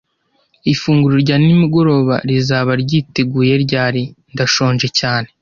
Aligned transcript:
Ifunguro 0.73 1.15
rya 1.23 1.35
nimugoroba 1.43 2.15
rizaba 2.29 2.71
ryiteguye 2.81 3.53
ryari? 3.65 4.03
Ndashonje 4.33 4.87
cyane. 4.99 5.27